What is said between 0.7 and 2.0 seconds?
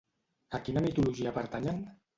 mitologia pertanyen?